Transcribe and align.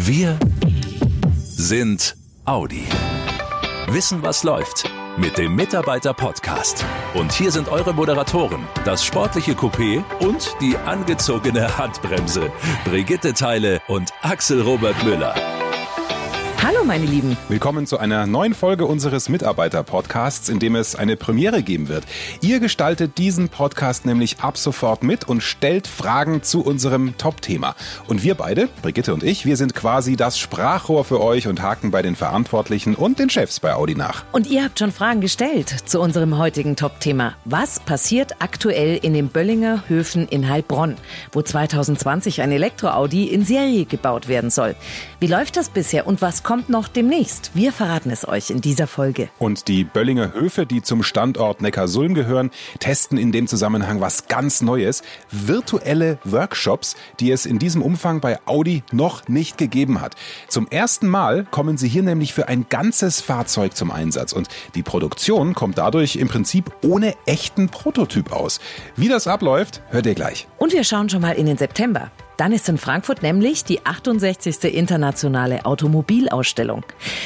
Wir 0.00 0.38
sind 1.42 2.14
Audi. 2.44 2.84
Wissen, 3.88 4.22
was 4.22 4.44
läuft 4.44 4.88
mit 5.18 5.36
dem 5.36 5.56
Mitarbeiter-Podcast. 5.56 6.84
Und 7.14 7.32
hier 7.32 7.50
sind 7.50 7.68
eure 7.68 7.92
Moderatoren, 7.92 8.64
das 8.84 9.04
sportliche 9.04 9.54
Coupé 9.54 10.04
und 10.20 10.54
die 10.60 10.76
angezogene 10.76 11.76
Handbremse. 11.76 12.52
Brigitte 12.84 13.34
Teile 13.34 13.82
und 13.88 14.12
Axel 14.22 14.62
Robert 14.62 15.02
Müller. 15.02 15.34
Hallo 16.68 16.84
meine 16.84 17.06
Lieben. 17.06 17.34
Willkommen 17.48 17.86
zu 17.86 17.96
einer 17.96 18.26
neuen 18.26 18.52
Folge 18.52 18.84
unseres 18.84 19.30
Mitarbeiter-Podcasts, 19.30 20.50
in 20.50 20.58
dem 20.58 20.76
es 20.76 20.96
eine 20.96 21.16
Premiere 21.16 21.62
geben 21.62 21.88
wird. 21.88 22.04
Ihr 22.42 22.60
gestaltet 22.60 23.16
diesen 23.16 23.48
Podcast 23.48 24.04
nämlich 24.04 24.40
ab 24.40 24.58
sofort 24.58 25.02
mit 25.02 25.26
und 25.26 25.42
stellt 25.42 25.86
Fragen 25.86 26.42
zu 26.42 26.60
unserem 26.60 27.16
Top-Thema. 27.16 27.74
Und 28.06 28.22
wir 28.22 28.34
beide, 28.34 28.68
Brigitte 28.82 29.14
und 29.14 29.22
ich, 29.22 29.46
wir 29.46 29.56
sind 29.56 29.74
quasi 29.74 30.16
das 30.16 30.38
Sprachrohr 30.38 31.06
für 31.06 31.22
euch 31.22 31.48
und 31.48 31.62
haken 31.62 31.90
bei 31.90 32.02
den 32.02 32.16
Verantwortlichen 32.16 32.96
und 32.96 33.18
den 33.18 33.30
Chefs 33.30 33.60
bei 33.60 33.72
Audi 33.72 33.94
nach. 33.94 34.24
Und 34.32 34.46
ihr 34.46 34.62
habt 34.62 34.78
schon 34.78 34.92
Fragen 34.92 35.22
gestellt 35.22 35.74
zu 35.86 36.02
unserem 36.02 36.36
heutigen 36.36 36.76
Top-Thema. 36.76 37.32
Was 37.46 37.80
passiert 37.80 38.42
aktuell 38.42 38.98
in 39.00 39.14
den 39.14 39.28
Böllinger 39.28 39.84
Höfen 39.88 40.28
in 40.28 40.50
Heilbronn, 40.50 40.96
wo 41.32 41.40
2020 41.40 42.42
ein 42.42 42.52
Elektro-Audi 42.52 43.24
in 43.24 43.46
Serie 43.46 43.86
gebaut 43.86 44.28
werden 44.28 44.50
soll? 44.50 44.74
Wie 45.18 45.28
läuft 45.28 45.56
das 45.56 45.70
bisher 45.70 46.06
und 46.06 46.20
was 46.20 46.42
kommt 46.42 46.57
kommt 46.58 46.70
noch 46.70 46.88
demnächst. 46.88 47.52
Wir 47.54 47.72
verraten 47.72 48.10
es 48.10 48.26
euch 48.26 48.50
in 48.50 48.60
dieser 48.60 48.88
Folge. 48.88 49.28
Und 49.38 49.68
die 49.68 49.84
Böllinger 49.84 50.32
Höfe, 50.32 50.66
die 50.66 50.82
zum 50.82 51.04
Standort 51.04 51.62
Neckarsulm 51.62 52.14
gehören, 52.14 52.50
testen 52.80 53.16
in 53.16 53.30
dem 53.30 53.46
Zusammenhang 53.46 54.00
was 54.00 54.26
ganz 54.26 54.60
Neues. 54.60 55.04
Virtuelle 55.30 56.18
Workshops, 56.24 56.96
die 57.20 57.30
es 57.30 57.46
in 57.46 57.60
diesem 57.60 57.80
Umfang 57.80 58.20
bei 58.20 58.40
Audi 58.46 58.82
noch 58.90 59.28
nicht 59.28 59.56
gegeben 59.56 60.00
hat. 60.00 60.16
Zum 60.48 60.66
ersten 60.66 61.06
Mal 61.06 61.44
kommen 61.48 61.78
sie 61.78 61.86
hier 61.86 62.02
nämlich 62.02 62.34
für 62.34 62.48
ein 62.48 62.66
ganzes 62.68 63.20
Fahrzeug 63.20 63.76
zum 63.76 63.92
Einsatz. 63.92 64.32
Und 64.32 64.48
die 64.74 64.82
Produktion 64.82 65.54
kommt 65.54 65.78
dadurch 65.78 66.16
im 66.16 66.26
Prinzip 66.26 66.72
ohne 66.82 67.14
echten 67.24 67.68
Prototyp 67.68 68.32
aus. 68.32 68.58
Wie 68.96 69.06
das 69.06 69.28
abläuft, 69.28 69.80
hört 69.90 70.06
ihr 70.06 70.16
gleich. 70.16 70.48
Und 70.58 70.72
wir 70.72 70.82
schauen 70.82 71.08
schon 71.08 71.22
mal 71.22 71.36
in 71.36 71.46
den 71.46 71.56
September. 71.56 72.10
Dann 72.38 72.52
ist 72.52 72.68
in 72.68 72.78
Frankfurt 72.78 73.22
nämlich 73.22 73.64
die 73.64 73.84
68. 73.84 74.72
internationale 74.74 75.66
Automobilausstellung. 75.66 76.84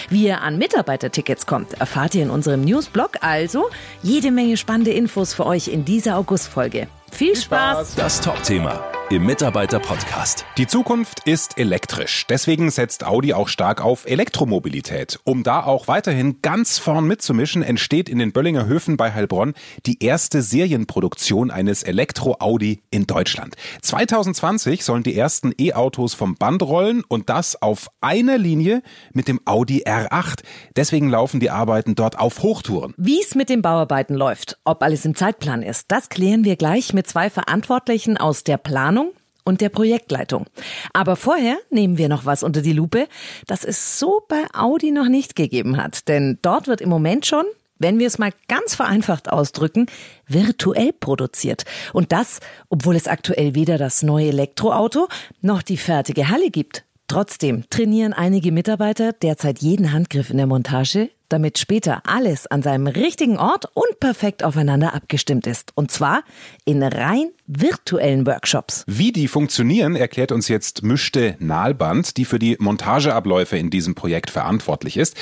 Wie 0.09 0.25
ihr 0.25 0.41
an 0.41 0.59
Mitarbeitertickets 0.59 1.47
kommt, 1.47 1.75
erfahrt 1.75 2.15
ihr 2.15 2.23
in 2.23 2.31
unserem 2.31 2.63
Newsblog. 2.63 3.19
Also 3.21 3.69
jede 4.03 4.33
Menge 4.33 4.57
spannende 4.57 4.91
Infos 4.91 5.35
für 5.35 5.47
euch 5.47 5.69
in 5.69 5.85
dieser 5.85 6.17
Augustfolge. 6.17 6.89
Viel 7.13 7.37
Spaß! 7.37 7.95
Das 7.95 8.23
Top-Thema 8.23 8.83
im 9.13 9.27
Mitarbeiter-Podcast. 9.27 10.47
Die 10.57 10.67
Zukunft 10.67 11.29
ist 11.29 11.59
elektrisch. 11.59 12.25
Deswegen 12.31 12.71
setzt 12.71 13.05
Audi 13.05 13.35
auch 13.35 13.49
stark 13.49 13.85
auf 13.85 14.07
Elektromobilität. 14.07 15.21
Um 15.25 15.43
da 15.43 15.63
auch 15.65 15.87
weiterhin 15.87 16.41
ganz 16.41 16.79
vorn 16.79 17.07
mitzumischen, 17.07 17.63
entsteht 17.63 18.09
in 18.09 18.19
den 18.19 18.33
Böllinger 18.33 18.65
Höfen 18.65 18.97
bei 18.97 19.13
Heilbronn 19.13 19.53
die 19.85 20.03
erste 20.03 20.41
Serienproduktion 20.41 21.51
eines 21.51 21.83
Elektro-Audi 21.83 22.81
in 22.91 23.07
Deutschland. 23.07 23.57
2020 23.83 24.83
sollen 24.83 25.03
die 25.03 25.15
ersten 25.15 25.53
E-Autos 25.59 26.15
vom 26.15 26.37
Band 26.37 26.63
rollen 26.63 27.05
und 27.07 27.29
das 27.29 27.61
auf 27.61 27.89
einer 28.01 28.39
Linie 28.39 28.83
mit 29.13 29.29
dem 29.29 29.41
Audi 29.45 29.85
R8. 29.85 30.41
Deswegen 30.75 31.11
laufen 31.11 31.39
die 31.39 31.51
Arbeiten 31.51 31.97
dort 31.97 32.19
auf 32.19 32.43
Hochtouren. 32.43 32.95
Wie 32.97 33.21
es 33.21 33.35
mit 33.35 33.51
den 33.51 33.61
Bauarbeiten 33.61 34.15
läuft, 34.15 34.59
ob 34.65 34.83
alles 34.83 35.05
im 35.05 35.15
Zeitplan 35.15 35.63
ist, 35.63 35.85
das 35.89 36.09
klären 36.09 36.45
wir 36.45 36.57
gleich 36.57 36.95
mit 36.95 37.07
zwei 37.07 37.29
Verantwortlichen 37.29 38.17
aus 38.17 38.43
der 38.43 38.57
Planung 38.57 39.02
und 39.45 39.61
der 39.61 39.69
Projektleitung. 39.69 40.47
Aber 40.93 41.17
vorher 41.17 41.57
nehmen 41.71 41.99
wir 41.99 42.09
noch 42.09 42.25
was 42.25 42.43
unter 42.43 42.63
die 42.63 42.73
Lupe, 42.73 43.09
das 43.47 43.65
es 43.65 43.99
so 43.99 44.23
bei 44.29 44.45
Audi 44.55 44.91
noch 44.91 45.09
nicht 45.09 45.37
gegeben 45.37 45.77
hat. 45.77 46.09
Denn 46.09 46.39
dort 46.43 46.69
wird 46.69 46.81
im 46.81 46.89
Moment 46.89 47.27
schon, 47.27 47.45
wenn 47.79 47.99
wir 47.99 48.07
es 48.07 48.19
mal 48.19 48.33
ganz 48.49 48.75
vereinfacht 48.75 49.31
ausdrücken, 49.31 49.87
virtuell 50.27 50.93
produziert. 50.93 51.65
Und 51.93 52.13
das, 52.13 52.41
obwohl 52.69 52.97
es 52.97 53.09
aktuell 53.09 53.55
weder 53.55 53.79
das 53.79 54.03
neue 54.03 54.29
Elektroauto 54.29 55.09
noch 55.41 55.63
die 55.63 55.77
fertige 55.77 56.29
Halle 56.29 56.51
gibt. 56.51 56.85
Trotzdem 57.09 57.65
trainieren 57.69 58.15
einige 58.15 58.53
Mitarbeiter 58.53 59.13
derzeit 59.13 59.59
jeden 59.59 59.93
Handgriff 59.93 60.31
in 60.31 60.39
der 60.39 60.47
Montage, 60.47 61.11
damit 61.33 61.59
später 61.59 62.03
alles 62.07 62.47
an 62.47 62.63
seinem 62.63 62.87
richtigen 62.87 63.39
Ort 63.39 63.67
und 63.75 64.01
perfekt 64.01 64.45
aufeinander 64.45 64.95
abgestimmt 64.95 65.47
ist. 65.47 65.73
Und 65.75 65.91
zwar 65.91 66.23
in 66.65 66.83
rein 66.83 67.31
virtuellen 67.47 68.27
Workshops. 68.27 68.85
Wie 68.87 69.13
die 69.13 69.29
funktionieren, 69.29 69.97
erklärt 69.97 70.33
uns 70.33 70.49
jetzt 70.49 70.83
Mischte 70.83 71.37
Nahlband, 71.39 72.17
die 72.17 72.25
für 72.25 72.39
die 72.39 72.57
Montageabläufe 72.59 73.57
in 73.57 73.71
diesem 73.71 73.95
Projekt 73.95 74.31
verantwortlich 74.31 74.97
ist. 74.97 75.17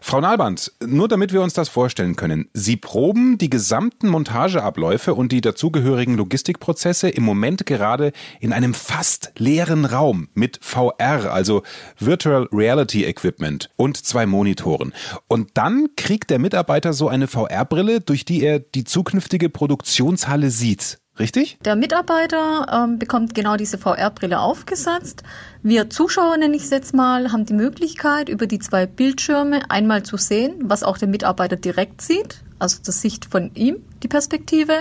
Frau 0.00 0.20
Nahlband, 0.20 0.72
nur 0.84 1.08
damit 1.08 1.32
wir 1.32 1.42
uns 1.42 1.52
das 1.52 1.68
vorstellen 1.68 2.16
können, 2.16 2.48
Sie 2.52 2.76
proben 2.76 3.38
die 3.38 3.50
gesamten 3.50 4.08
Montageabläufe 4.08 5.14
und 5.14 5.32
die 5.32 5.40
dazugehörigen 5.40 6.16
Logistikprozesse 6.16 7.08
im 7.08 7.24
Moment 7.24 7.66
gerade 7.66 8.12
in 8.40 8.52
einem 8.52 8.74
fast 8.74 9.32
leeren 9.36 9.84
Raum 9.84 10.28
mit 10.34 10.58
VR, 10.62 11.32
also 11.32 11.62
Virtual 11.98 12.48
Reality 12.52 13.04
Equipment 13.04 13.70
und 13.76 13.96
zwei 13.96 14.26
Monitoren. 14.26 14.92
Und 15.28 15.53
dann 15.54 15.88
kriegt 15.96 16.30
der 16.30 16.38
Mitarbeiter 16.38 16.92
so 16.92 17.08
eine 17.08 17.28
VR-Brille, 17.28 18.00
durch 18.00 18.24
die 18.24 18.42
er 18.42 18.58
die 18.58 18.84
zukünftige 18.84 19.48
Produktionshalle 19.48 20.50
sieht. 20.50 20.98
Richtig? 21.16 21.58
Der 21.64 21.76
Mitarbeiter 21.76 22.66
ähm, 22.72 22.98
bekommt 22.98 23.36
genau 23.36 23.56
diese 23.56 23.78
VR-Brille 23.78 24.40
aufgesetzt. 24.40 25.22
Wir 25.62 25.88
Zuschauer, 25.88 26.36
nenne 26.38 26.56
ich 26.56 26.64
es 26.64 26.70
jetzt 26.70 26.92
mal, 26.92 27.30
haben 27.30 27.46
die 27.46 27.54
Möglichkeit, 27.54 28.28
über 28.28 28.48
die 28.48 28.58
zwei 28.58 28.86
Bildschirme 28.86 29.70
einmal 29.70 30.02
zu 30.02 30.16
sehen, 30.16 30.54
was 30.64 30.82
auch 30.82 30.98
der 30.98 31.06
Mitarbeiter 31.06 31.54
direkt 31.54 32.02
sieht, 32.02 32.42
also 32.58 32.78
das 32.84 33.00
Sicht 33.00 33.26
von 33.26 33.52
ihm, 33.54 33.76
die 34.02 34.08
Perspektive. 34.08 34.72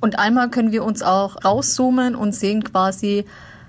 Und 0.00 0.18
einmal 0.18 0.50
können 0.50 0.72
wir 0.72 0.82
uns 0.82 1.02
auch 1.02 1.44
rauszoomen 1.44 2.16
und 2.16 2.34
sehen 2.34 2.64
quasi, 2.64 3.24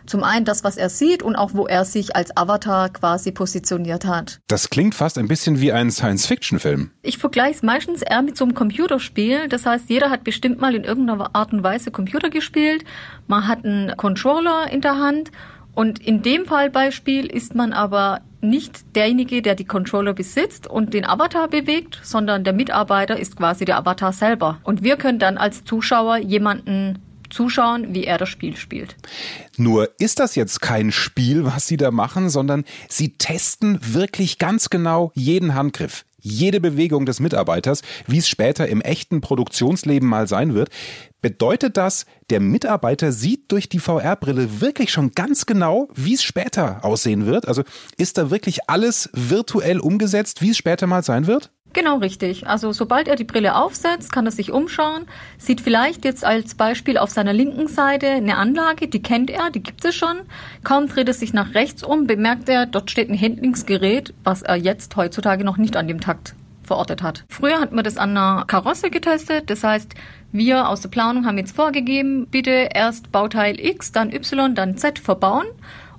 zum 0.10 0.24
einen 0.24 0.46
das, 0.46 0.64
was 0.64 0.78
er 0.78 0.90
sieht 0.90 1.24
und 1.24 1.36
auch 1.36 1.54
wo 1.54 1.68
er 1.68 1.86
sich 1.86 2.16
als 2.16 2.36
Avatar 2.36 2.90
quasi 2.90 3.32
positioniert 3.32 4.06
hat. 4.06 4.40
Das 4.48 4.70
klingt 4.70 4.96
fast 4.96 5.18
ein 5.18 5.28
bisschen 5.28 5.62
wie 5.62 5.72
ein 5.72 5.92
Science-Fiction-Film. 5.92 6.92
Ich 7.02 7.18
vergleiche 7.18 7.56
es 7.56 7.64
meistens 7.64 8.02
eher 8.02 8.22
mit 8.22 8.36
so 8.36 8.46
einem 8.46 8.56
Computerspiel. 8.56 9.48
Das 9.48 9.66
heißt, 9.66 9.90
jeder 9.90 10.10
hat 10.10 10.24
bestimmt 10.24 10.60
mal 10.60 10.76
in 10.76 10.84
irgendeiner 10.84 11.30
Art 11.34 11.54
und 11.54 11.64
Weise 11.64 11.92
Computer 11.92 12.30
gespielt. 12.30 12.84
Man 13.28 13.48
hat 13.48 13.64
einen 13.64 13.96
Controller 13.96 14.72
in 14.72 14.82
der 14.82 14.98
Hand 14.98 15.32
und 15.76 16.00
in 16.06 16.22
dem 16.22 16.46
Fallbeispiel 16.46 17.28
ist 17.28 17.56
man 17.56 17.72
aber 17.72 18.22
nicht 18.42 18.96
derjenige, 18.96 19.42
der 19.42 19.56
die 19.56 19.66
Controller 19.66 20.14
besitzt 20.14 20.68
und 20.68 20.94
den 20.94 21.06
Avatar 21.06 21.48
bewegt, 21.48 22.00
sondern 22.04 22.44
der 22.44 22.54
Mitarbeiter 22.54 23.20
ist 23.20 23.36
quasi 23.36 23.66
der 23.66 23.78
Avatar 23.78 24.14
selber. 24.14 24.60
Und 24.64 24.84
wir 24.84 24.98
können 24.98 25.20
dann 25.20 25.38
als 25.38 25.64
Zuschauer 25.66 26.18
jemanden 26.18 27.00
zuschauen, 27.30 27.94
wie 27.94 28.06
er 28.06 28.18
das 28.18 28.30
Spiel 28.30 28.56
spielt. 28.56 28.96
Nur 29.58 29.90
ist 30.00 30.20
das 30.20 30.36
jetzt 30.36 30.62
kein 30.62 30.92
Spiel, 30.92 31.46
was 31.46 31.68
Sie 31.68 31.78
da 31.78 31.92
machen, 31.92 32.30
sondern 32.30 32.66
Sie 32.88 33.18
testen 33.18 33.80
wirklich 33.82 34.38
ganz 34.38 34.70
genau 34.70 35.12
jeden 35.16 35.56
Handgriff, 35.56 36.06
jede 36.22 36.60
Bewegung 36.60 37.06
des 37.06 37.20
Mitarbeiters, 37.20 37.82
wie 38.08 38.18
es 38.18 38.28
später 38.28 38.68
im 38.68 38.82
echten 38.82 39.22
Produktionsleben 39.22 40.08
mal 40.08 40.28
sein 40.28 40.54
wird. 40.54 40.70
Bedeutet 41.22 41.76
das, 41.76 42.06
der 42.30 42.40
Mitarbeiter 42.40 43.12
sieht 43.12 43.52
durch 43.52 43.68
die 43.68 43.80
VR-Brille 43.80 44.62
wirklich 44.62 44.92
schon 44.92 45.12
ganz 45.12 45.46
genau, 45.46 45.90
wie 45.94 46.14
es 46.14 46.24
später 46.24 46.84
aussehen 46.86 47.26
wird? 47.26 47.48
Also 47.48 47.64
ist 47.98 48.18
da 48.18 48.32
wirklich 48.32 48.70
alles 48.70 49.10
virtuell 49.14 49.80
umgesetzt, 49.80 50.42
wie 50.42 50.52
es 50.52 50.58
später 50.58 50.88
mal 50.88 51.04
sein 51.04 51.28
wird? 51.28 51.52
Genau 51.74 51.98
richtig. 51.98 52.48
Also 52.48 52.72
sobald 52.72 53.08
er 53.08 53.16
die 53.16 53.24
Brille 53.24 53.56
aufsetzt, 53.56 54.12
kann 54.12 54.26
er 54.26 54.32
sich 54.32 54.52
umschauen, 54.52 55.06
sieht 55.38 55.62
vielleicht 55.62 56.04
jetzt 56.04 56.26
als 56.26 56.56
Beispiel 56.56 56.98
auf 56.98 57.12
seiner 57.12 57.34
linken 57.34 57.68
Seite 57.68 58.08
eine 58.08 58.38
Anlage, 58.38 58.88
die 58.88 59.02
kennt 59.02 59.30
er, 59.30 59.52
die 59.52 59.62
gibt 59.62 59.86
es 59.86 59.96
schon. 59.96 60.22
Kaum 60.64 60.88
dreht 60.88 61.08
er 61.08 61.14
sich 61.14 61.32
nach 61.34 61.54
rechts 61.54 61.84
um, 61.84 62.08
bemerkt 62.08 62.50
er, 62.50 62.66
dort 62.66 62.90
steht 62.90 63.10
ein 63.10 63.20
Handlingsgerät, 63.20 64.14
was 64.24 64.42
er 64.42 64.56
jetzt 64.56 64.96
heutzutage 64.96 65.44
noch 65.44 65.58
nicht 65.58 65.78
an 65.78 65.88
dem 65.88 66.02
Takt 66.02 66.34
verortet 66.64 67.04
hat. 67.04 67.26
Früher 67.30 67.60
hat 67.60 67.72
man 67.72 67.84
das 67.84 67.98
an 67.98 68.18
einer 68.18 68.46
Karosse 68.46 68.90
getestet, 68.90 69.50
das 69.50 69.64
heißt, 69.64 69.94
wir 70.32 70.70
aus 70.70 70.82
der 70.82 70.90
Planung 70.90 71.26
haben 71.26 71.38
jetzt 71.38 71.56
vorgegeben, 71.56 72.28
bitte 72.30 72.70
erst 72.74 73.12
Bauteil 73.12 73.60
X, 73.60 73.92
dann 73.92 74.12
Y, 74.12 74.54
dann 74.54 74.78
Z 74.78 75.00
verbauen 75.00 75.48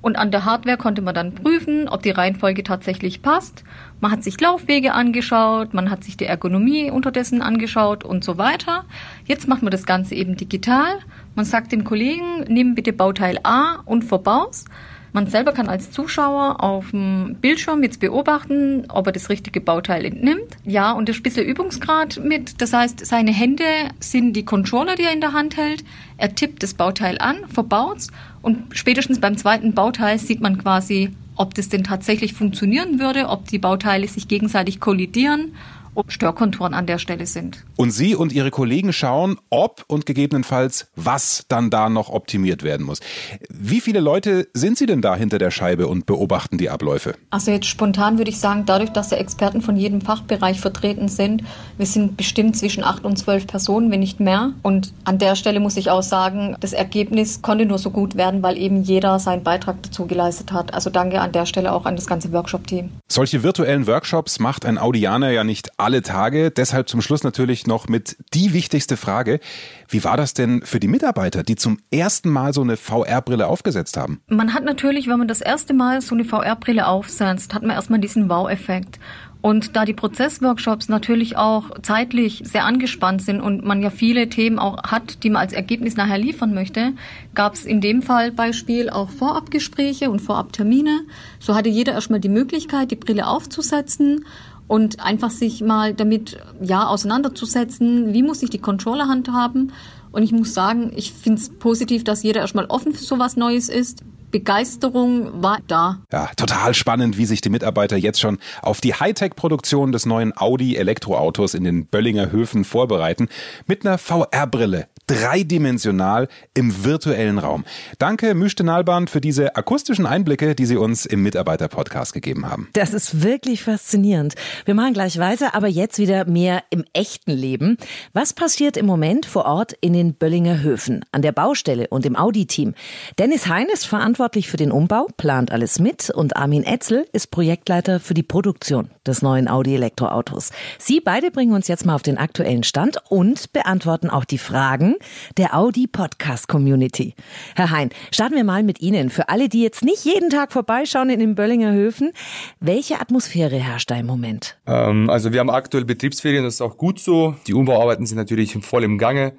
und 0.02 0.16
an 0.16 0.30
der 0.30 0.44
Hardware 0.44 0.76
konnte 0.76 1.02
man 1.02 1.14
dann 1.14 1.34
prüfen, 1.34 1.88
ob 1.88 2.02
die 2.02 2.10
Reihenfolge 2.10 2.62
tatsächlich 2.62 3.22
passt. 3.22 3.64
Man 4.00 4.10
hat 4.10 4.24
sich 4.24 4.40
Laufwege 4.40 4.92
angeschaut, 4.92 5.74
man 5.74 5.90
hat 5.90 6.04
sich 6.04 6.16
die 6.16 6.24
Ergonomie 6.24 6.90
unterdessen 6.90 7.42
angeschaut 7.42 8.04
und 8.04 8.24
so 8.24 8.38
weiter. 8.38 8.84
Jetzt 9.26 9.46
macht 9.46 9.62
man 9.62 9.70
das 9.70 9.84
Ganze 9.84 10.14
eben 10.14 10.36
digital. 10.36 10.98
Man 11.34 11.44
sagt 11.44 11.72
dem 11.72 11.84
Kollegen, 11.84 12.44
nimm 12.48 12.74
bitte 12.74 12.92
Bauteil 12.92 13.38
A 13.42 13.80
und 13.84 14.04
verbaus. 14.04 14.64
Man 15.12 15.26
selber 15.26 15.52
kann 15.52 15.68
als 15.68 15.90
Zuschauer 15.90 16.62
auf 16.62 16.90
dem 16.90 17.36
Bildschirm 17.40 17.82
jetzt 17.82 18.00
beobachten, 18.00 18.84
ob 18.88 19.06
er 19.06 19.12
das 19.12 19.28
richtige 19.28 19.60
Bauteil 19.60 20.04
entnimmt. 20.04 20.56
Ja, 20.64 20.92
und 20.92 21.10
ein 21.10 21.22
bisschen 21.22 21.46
Übungsgrad 21.46 22.20
mit. 22.22 22.60
Das 22.60 22.72
heißt, 22.72 23.04
seine 23.04 23.32
Hände 23.32 23.64
sind 23.98 24.34
die 24.34 24.44
Controller, 24.44 24.94
die 24.94 25.04
er 25.04 25.12
in 25.12 25.20
der 25.20 25.32
Hand 25.32 25.56
hält. 25.56 25.84
Er 26.16 26.34
tippt 26.34 26.62
das 26.62 26.74
Bauteil 26.74 27.18
an, 27.18 27.38
verbaut's 27.52 28.08
und 28.42 28.76
spätestens 28.76 29.20
beim 29.20 29.36
zweiten 29.36 29.74
Bauteil 29.74 30.18
sieht 30.18 30.40
man 30.40 30.58
quasi, 30.58 31.10
ob 31.36 31.54
das 31.54 31.68
denn 31.68 31.84
tatsächlich 31.84 32.34
funktionieren 32.34 33.00
würde, 33.00 33.28
ob 33.28 33.48
die 33.48 33.58
Bauteile 33.58 34.06
sich 34.08 34.28
gegenseitig 34.28 34.80
kollidieren 34.80 35.52
ob 35.94 36.12
Störkonturen 36.12 36.74
an 36.74 36.86
der 36.86 36.98
Stelle 36.98 37.26
sind. 37.26 37.64
Und 37.76 37.90
Sie 37.90 38.14
und 38.14 38.32
Ihre 38.32 38.50
Kollegen 38.50 38.92
schauen, 38.92 39.38
ob 39.50 39.84
und 39.86 40.06
gegebenenfalls 40.06 40.88
was 40.96 41.44
dann 41.48 41.70
da 41.70 41.88
noch 41.88 42.08
optimiert 42.10 42.62
werden 42.62 42.86
muss. 42.86 43.00
Wie 43.48 43.80
viele 43.80 44.00
Leute 44.00 44.48
sind 44.54 44.78
Sie 44.78 44.86
denn 44.86 45.02
da 45.02 45.16
hinter 45.16 45.38
der 45.38 45.50
Scheibe 45.50 45.86
und 45.86 46.06
beobachten 46.06 46.58
die 46.58 46.70
Abläufe? 46.70 47.14
Also 47.30 47.50
jetzt 47.50 47.66
spontan 47.66 48.18
würde 48.18 48.30
ich 48.30 48.38
sagen, 48.38 48.64
dadurch, 48.66 48.90
dass 48.90 49.08
da 49.08 49.16
Experten 49.16 49.62
von 49.62 49.76
jedem 49.76 50.00
Fachbereich 50.00 50.60
vertreten 50.60 51.08
sind, 51.08 51.42
wir 51.76 51.86
sind 51.86 52.16
bestimmt 52.16 52.56
zwischen 52.56 52.84
acht 52.84 53.04
und 53.04 53.16
zwölf 53.18 53.46
Personen, 53.46 53.90
wenn 53.90 54.00
nicht 54.00 54.20
mehr. 54.20 54.52
Und 54.62 54.92
an 55.04 55.18
der 55.18 55.36
Stelle 55.36 55.60
muss 55.60 55.76
ich 55.76 55.90
auch 55.90 56.02
sagen, 56.02 56.56
das 56.60 56.72
Ergebnis 56.72 57.42
konnte 57.42 57.66
nur 57.66 57.78
so 57.78 57.90
gut 57.90 58.16
werden, 58.16 58.42
weil 58.42 58.56
eben 58.56 58.82
jeder 58.82 59.18
seinen 59.18 59.42
Beitrag 59.42 59.82
dazu 59.82 60.06
geleistet 60.06 60.52
hat. 60.52 60.74
Also 60.74 60.90
danke 60.90 61.20
an 61.20 61.32
der 61.32 61.46
Stelle 61.46 61.72
auch 61.72 61.86
an 61.86 61.96
das 61.96 62.06
ganze 62.06 62.32
Workshop-Team. 62.32 62.90
Solche 63.08 63.42
virtuellen 63.42 63.86
Workshops 63.86 64.38
macht 64.38 64.64
ein 64.64 64.78
Audianer 64.78 65.30
ja 65.30 65.44
nicht 65.44 65.78
alle 65.80 66.02
Tage. 66.02 66.50
Deshalb 66.50 66.88
zum 66.88 67.02
Schluss 67.02 67.22
natürlich 67.22 67.66
noch 67.66 67.88
mit 67.88 68.16
die 68.34 68.52
wichtigste 68.52 68.96
Frage. 68.96 69.40
Wie 69.88 70.04
war 70.04 70.16
das 70.16 70.34
denn 70.34 70.62
für 70.62 70.80
die 70.80 70.88
Mitarbeiter, 70.88 71.42
die 71.42 71.56
zum 71.56 71.78
ersten 71.90 72.30
Mal 72.30 72.52
so 72.52 72.62
eine 72.62 72.76
VR-Brille 72.76 73.46
aufgesetzt 73.46 73.96
haben? 73.96 74.20
Man 74.28 74.54
hat 74.54 74.64
natürlich, 74.64 75.08
wenn 75.08 75.18
man 75.18 75.28
das 75.28 75.40
erste 75.40 75.74
Mal 75.74 76.00
so 76.00 76.14
eine 76.14 76.24
VR-Brille 76.24 76.86
aufsetzt, 76.86 77.54
hat 77.54 77.62
man 77.62 77.72
erstmal 77.72 78.00
diesen 78.00 78.28
Wow-Effekt. 78.28 78.98
Und 79.42 79.74
da 79.74 79.86
die 79.86 79.94
Prozessworkshops 79.94 80.88
natürlich 80.88 81.36
auch 81.36 81.70
zeitlich 81.80 82.42
sehr 82.44 82.64
angespannt 82.64 83.22
sind 83.22 83.40
und 83.40 83.64
man 83.64 83.80
ja 83.80 83.88
viele 83.88 84.28
Themen 84.28 84.58
auch 84.58 84.82
hat, 84.82 85.22
die 85.24 85.30
man 85.30 85.40
als 85.40 85.54
Ergebnis 85.54 85.96
nachher 85.96 86.18
liefern 86.18 86.52
möchte, 86.52 86.92
gab 87.34 87.54
es 87.54 87.64
in 87.64 87.80
dem 87.80 88.02
Fall 88.02 88.32
Beispiel 88.32 88.90
auch 88.90 89.08
Vorabgespräche 89.08 90.10
und 90.10 90.20
Vorabtermine. 90.20 91.00
So 91.38 91.54
hatte 91.54 91.70
jeder 91.70 91.94
erstmal 91.94 92.20
die 92.20 92.28
Möglichkeit, 92.28 92.90
die 92.90 92.96
Brille 92.96 93.26
aufzusetzen 93.26 94.26
und 94.70 95.00
einfach 95.00 95.32
sich 95.32 95.62
mal 95.62 95.94
damit 95.94 96.38
ja 96.62 96.86
auseinanderzusetzen, 96.86 98.14
wie 98.14 98.22
muss 98.22 98.40
ich 98.40 98.50
die 98.50 98.60
Controller 98.60 99.08
handhaben. 99.08 99.72
Und 100.12 100.22
ich 100.22 100.30
muss 100.30 100.54
sagen, 100.54 100.92
ich 100.94 101.12
finde 101.12 101.40
es 101.40 101.48
positiv, 101.48 102.04
dass 102.04 102.22
jeder 102.22 102.42
erstmal 102.42 102.66
offen 102.66 102.92
für 102.92 103.02
sowas 103.02 103.36
Neues 103.36 103.68
ist. 103.68 104.04
Begeisterung 104.30 105.42
war 105.42 105.58
da. 105.66 105.98
Ja, 106.12 106.30
total 106.36 106.74
spannend, 106.74 107.18
wie 107.18 107.26
sich 107.26 107.40
die 107.40 107.50
Mitarbeiter 107.50 107.96
jetzt 107.96 108.20
schon 108.20 108.38
auf 108.62 108.80
die 108.80 108.94
Hightech-Produktion 108.94 109.90
des 109.90 110.06
neuen 110.06 110.32
Audi 110.36 110.76
Elektroautos 110.76 111.54
in 111.54 111.64
den 111.64 111.86
Böllinger 111.86 112.30
Höfen 112.30 112.62
vorbereiten. 112.62 113.28
Mit 113.66 113.84
einer 113.84 113.98
VR-Brille 113.98 114.86
dreidimensional 115.10 116.28
im 116.54 116.84
virtuellen 116.84 117.38
Raum. 117.38 117.64
Danke, 117.98 118.34
Müschte 118.34 118.62
Nalband, 118.62 119.10
für 119.10 119.20
diese 119.20 119.56
akustischen 119.56 120.06
Einblicke, 120.06 120.54
die 120.54 120.66
Sie 120.66 120.76
uns 120.76 121.04
im 121.04 121.22
Mitarbeiter-Podcast 121.22 122.12
gegeben 122.12 122.48
haben. 122.48 122.68
Das 122.74 122.94
ist 122.94 123.22
wirklich 123.22 123.64
faszinierend. 123.64 124.34
Wir 124.66 124.74
machen 124.74 124.92
gleich 124.92 125.18
weiter, 125.18 125.54
aber 125.56 125.66
jetzt 125.66 125.98
wieder 125.98 126.26
mehr 126.26 126.62
im 126.70 126.84
echten 126.92 127.32
Leben. 127.32 127.76
Was 128.12 128.32
passiert 128.32 128.76
im 128.76 128.86
Moment 128.86 129.26
vor 129.26 129.46
Ort 129.46 129.72
in 129.80 129.94
den 129.94 130.14
Böllinger 130.14 130.62
Höfen, 130.62 131.04
an 131.10 131.22
der 131.22 131.32
Baustelle 131.32 131.88
und 131.88 132.06
im 132.06 132.14
Audi-Team? 132.14 132.74
Dennis 133.18 133.48
Hein 133.48 133.66
ist 133.72 133.86
verantwortlich 133.86 134.48
für 134.48 134.58
den 134.58 134.70
Umbau, 134.70 135.08
plant 135.16 135.50
alles 135.50 135.80
mit 135.80 136.10
und 136.10 136.36
Armin 136.36 136.62
Etzel 136.62 137.06
ist 137.12 137.32
Projektleiter 137.32 137.98
für 137.98 138.14
die 138.14 138.22
Produktion 138.22 138.90
des 139.04 139.22
neuen 139.22 139.48
Audi 139.48 139.74
Elektroautos. 139.74 140.50
Sie 140.78 141.00
beide 141.00 141.32
bringen 141.32 141.52
uns 141.52 141.66
jetzt 141.66 141.84
mal 141.84 141.96
auf 141.96 142.02
den 142.02 142.18
aktuellen 142.18 142.62
Stand 142.62 142.98
und 143.08 143.52
beantworten 143.52 144.08
auch 144.08 144.24
die 144.24 144.38
Fragen, 144.38 144.94
der 145.36 145.56
Audi 145.56 145.86
Podcast 145.86 146.48
Community. 146.48 147.14
Herr 147.56 147.70
Hein, 147.70 147.90
starten 148.12 148.34
wir 148.34 148.44
mal 148.44 148.62
mit 148.62 148.80
Ihnen. 148.80 149.10
Für 149.10 149.28
alle, 149.28 149.48
die 149.48 149.62
jetzt 149.62 149.84
nicht 149.84 150.04
jeden 150.04 150.30
Tag 150.30 150.52
vorbeischauen 150.52 151.10
in 151.10 151.20
den 151.20 151.34
Böllinger 151.34 151.72
Höfen, 151.72 152.12
welche 152.60 153.00
Atmosphäre 153.00 153.56
herrscht 153.56 153.90
da 153.90 153.96
im 153.96 154.06
Moment? 154.06 154.58
Ähm, 154.66 155.08
also 155.10 155.32
wir 155.32 155.40
haben 155.40 155.50
aktuell 155.50 155.84
Betriebsferien, 155.84 156.44
das 156.44 156.54
ist 156.54 156.60
auch 156.60 156.76
gut 156.76 156.98
so. 156.98 157.34
Die 157.46 157.54
Umbauarbeiten 157.54 158.06
sind 158.06 158.18
natürlich 158.18 158.56
voll 158.64 158.84
im 158.84 158.98
Gange. 158.98 159.32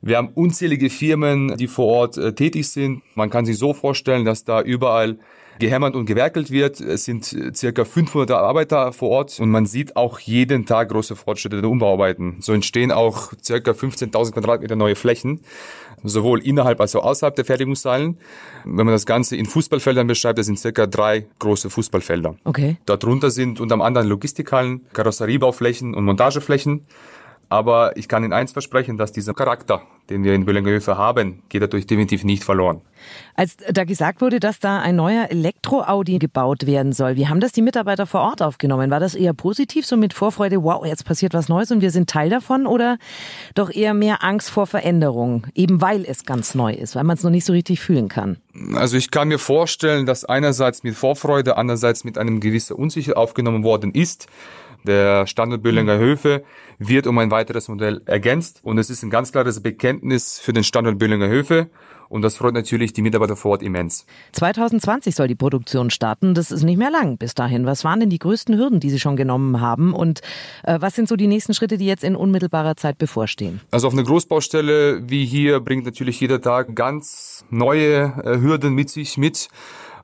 Wir 0.00 0.18
haben 0.18 0.28
unzählige 0.34 0.90
Firmen, 0.90 1.56
die 1.56 1.66
vor 1.66 1.86
Ort 1.86 2.18
äh, 2.18 2.34
tätig 2.34 2.68
sind. 2.68 3.02
Man 3.14 3.30
kann 3.30 3.46
sich 3.46 3.56
so 3.56 3.72
vorstellen, 3.72 4.24
dass 4.24 4.44
da 4.44 4.60
überall 4.60 5.18
gehämmert 5.58 5.94
und 5.94 6.06
gewerkelt 6.06 6.50
wird. 6.50 6.80
Es 6.80 7.04
sind 7.04 7.32
äh, 7.32 7.52
circa 7.54 7.84
500 7.84 8.30
Arbeiter 8.32 8.92
vor 8.92 9.10
Ort 9.10 9.38
und 9.40 9.50
man 9.50 9.66
sieht 9.66 9.96
auch 9.96 10.18
jeden 10.18 10.66
Tag 10.66 10.90
große 10.90 11.16
Fortschritte 11.16 11.60
der 11.60 11.70
Umbauarbeiten. 11.70 12.36
So 12.40 12.52
entstehen 12.52 12.92
auch 12.92 13.32
circa 13.42 13.72
15.000 13.72 14.32
Quadratmeter 14.32 14.76
neue 14.76 14.96
Flächen, 14.96 15.40
sowohl 16.02 16.40
innerhalb 16.40 16.80
als 16.80 16.94
auch 16.96 17.04
außerhalb 17.04 17.34
der 17.34 17.44
Fertigungshallen. 17.44 18.18
Wenn 18.64 18.86
man 18.86 18.94
das 18.94 19.06
Ganze 19.06 19.36
in 19.36 19.46
Fußballfeldern 19.46 20.06
beschreibt, 20.06 20.38
das 20.38 20.46
sind 20.46 20.58
circa 20.58 20.86
drei 20.86 21.26
große 21.38 21.70
Fußballfelder. 21.70 22.36
Okay. 22.44 22.76
Darunter 22.86 23.30
sind 23.30 23.60
unter 23.60 23.80
anderem 23.80 24.08
Logistikhallen, 24.08 24.86
Karosseriebauflächen 24.92 25.94
und 25.94 26.04
Montageflächen. 26.04 26.86
Aber 27.54 27.96
ich 27.96 28.08
kann 28.08 28.24
Ihnen 28.24 28.32
eins 28.32 28.50
versprechen, 28.50 28.96
dass 28.96 29.12
dieser 29.12 29.32
Charakter, 29.32 29.82
den 30.10 30.24
wir 30.24 30.34
in 30.34 30.44
Böllingerhöfe 30.44 30.98
haben, 30.98 31.44
geht 31.48 31.62
dadurch 31.62 31.86
definitiv 31.86 32.24
nicht 32.24 32.42
verloren. 32.42 32.80
Als 33.36 33.56
da 33.70 33.84
gesagt 33.84 34.20
wurde, 34.20 34.40
dass 34.40 34.58
da 34.58 34.80
ein 34.80 34.96
neuer 34.96 35.30
Elektro-Audi 35.30 36.18
gebaut 36.18 36.66
werden 36.66 36.92
soll, 36.92 37.14
wie 37.14 37.28
haben 37.28 37.38
das 37.38 37.52
die 37.52 37.62
Mitarbeiter 37.62 38.06
vor 38.06 38.22
Ort 38.22 38.42
aufgenommen? 38.42 38.90
War 38.90 38.98
das 38.98 39.14
eher 39.14 39.34
positiv, 39.34 39.86
so 39.86 39.96
mit 39.96 40.14
Vorfreude, 40.14 40.64
wow, 40.64 40.84
jetzt 40.84 41.04
passiert 41.04 41.32
was 41.32 41.48
Neues 41.48 41.70
und 41.70 41.80
wir 41.80 41.92
sind 41.92 42.10
Teil 42.10 42.28
davon? 42.28 42.66
Oder 42.66 42.98
doch 43.54 43.70
eher 43.70 43.94
mehr 43.94 44.24
Angst 44.24 44.50
vor 44.50 44.66
Veränderung, 44.66 45.46
eben 45.54 45.80
weil 45.80 46.04
es 46.04 46.24
ganz 46.24 46.56
neu 46.56 46.72
ist, 46.72 46.96
weil 46.96 47.04
man 47.04 47.16
es 47.16 47.22
noch 47.22 47.30
nicht 47.30 47.44
so 47.44 47.52
richtig 47.52 47.78
fühlen 47.78 48.08
kann? 48.08 48.38
Also 48.74 48.96
ich 48.96 49.12
kann 49.12 49.28
mir 49.28 49.38
vorstellen, 49.38 50.06
dass 50.06 50.24
einerseits 50.24 50.82
mit 50.82 50.96
Vorfreude, 50.96 51.56
andererseits 51.56 52.02
mit 52.02 52.18
einem 52.18 52.40
gewissen 52.40 52.74
Unsicher 52.74 53.16
aufgenommen 53.16 53.62
worden 53.62 53.92
ist. 53.92 54.26
Der 54.86 55.26
Standort 55.26 55.62
Böllinger 55.62 55.98
Höfe 55.98 56.44
wird 56.78 57.06
um 57.06 57.16
ein 57.18 57.30
weiteres 57.30 57.68
Modell 57.68 58.02
ergänzt 58.04 58.60
und 58.62 58.76
es 58.76 58.90
ist 58.90 59.02
ein 59.02 59.10
ganz 59.10 59.32
klares 59.32 59.62
Bekenntnis 59.62 60.38
für 60.38 60.52
den 60.52 60.62
Standort 60.62 60.98
Böllinger 60.98 61.28
Höfe 61.28 61.70
und 62.08 62.22
das 62.22 62.36
freut 62.36 62.54
natürlich 62.54 62.92
die 62.92 63.02
Mitarbeiter 63.02 63.34
vor 63.34 63.52
Ort 63.52 63.62
immens. 63.62 64.06
2020 64.32 65.14
soll 65.14 65.26
die 65.26 65.34
Produktion 65.34 65.90
starten. 65.90 66.34
Das 66.34 66.50
ist 66.50 66.62
nicht 66.62 66.76
mehr 66.76 66.90
lang 66.90 67.16
bis 67.16 67.34
dahin. 67.34 67.66
Was 67.66 67.82
waren 67.82 68.00
denn 68.00 68.10
die 68.10 68.18
größten 68.18 68.56
Hürden, 68.56 68.78
die 68.78 68.90
Sie 68.90 69.00
schon 69.00 69.16
genommen 69.16 69.60
haben? 69.60 69.94
Und 69.94 70.20
äh, 70.64 70.78
was 70.80 70.94
sind 70.94 71.08
so 71.08 71.16
die 71.16 71.26
nächsten 71.26 71.54
Schritte, 71.54 71.78
die 71.78 71.86
jetzt 71.86 72.04
in 72.04 72.14
unmittelbarer 72.14 72.76
Zeit 72.76 72.98
bevorstehen? 72.98 73.60
Also 73.70 73.86
auf 73.86 73.94
einer 73.94 74.04
Großbaustelle 74.04 75.08
wie 75.08 75.24
hier 75.24 75.60
bringt 75.60 75.86
natürlich 75.86 76.20
jeder 76.20 76.40
Tag 76.40 76.76
ganz 76.76 77.44
neue 77.50 78.12
äh, 78.24 78.38
Hürden 78.38 78.74
mit 78.74 78.90
sich 78.90 79.16
mit. 79.16 79.48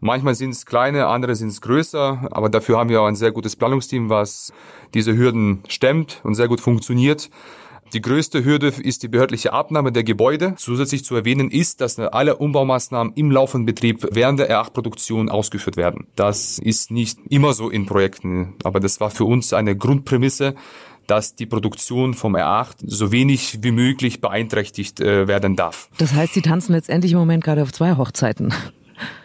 Manchmal 0.00 0.34
sind 0.34 0.50
es 0.50 0.64
kleine, 0.64 1.06
andere 1.06 1.34
sind 1.34 1.48
es 1.48 1.60
größer, 1.60 2.28
aber 2.30 2.48
dafür 2.48 2.78
haben 2.78 2.88
wir 2.88 3.02
auch 3.02 3.06
ein 3.06 3.16
sehr 3.16 3.32
gutes 3.32 3.54
Planungsteam, 3.54 4.08
was 4.08 4.52
diese 4.94 5.14
Hürden 5.16 5.62
stemmt 5.68 6.20
und 6.24 6.34
sehr 6.34 6.48
gut 6.48 6.60
funktioniert. 6.60 7.30
Die 7.92 8.00
größte 8.00 8.44
Hürde 8.44 8.68
ist 8.68 9.02
die 9.02 9.08
behördliche 9.08 9.52
Abnahme 9.52 9.90
der 9.90 10.04
Gebäude. 10.04 10.54
Zusätzlich 10.56 11.04
zu 11.04 11.16
erwähnen 11.16 11.50
ist, 11.50 11.80
dass 11.80 11.98
alle 11.98 12.36
Umbaumaßnahmen 12.36 13.14
im 13.14 13.32
laufenden 13.32 13.66
Betrieb 13.66 14.06
während 14.12 14.38
der 14.38 14.48
R8-Produktion 14.48 15.28
ausgeführt 15.28 15.76
werden. 15.76 16.06
Das 16.14 16.60
ist 16.60 16.92
nicht 16.92 17.18
immer 17.28 17.52
so 17.52 17.68
in 17.68 17.86
Projekten, 17.86 18.54
aber 18.62 18.78
das 18.78 19.00
war 19.00 19.10
für 19.10 19.24
uns 19.24 19.52
eine 19.52 19.76
Grundprämisse, 19.76 20.54
dass 21.08 21.34
die 21.34 21.46
Produktion 21.46 22.14
vom 22.14 22.36
R8 22.36 22.76
so 22.86 23.10
wenig 23.10 23.58
wie 23.62 23.72
möglich 23.72 24.20
beeinträchtigt 24.20 25.00
äh, 25.00 25.26
werden 25.26 25.56
darf. 25.56 25.88
Das 25.98 26.14
heißt, 26.14 26.34
Sie 26.34 26.42
tanzen 26.42 26.72
letztendlich 26.72 27.12
im 27.12 27.18
Moment 27.18 27.42
gerade 27.42 27.62
auf 27.62 27.72
zwei 27.72 27.96
Hochzeiten. 27.96 28.54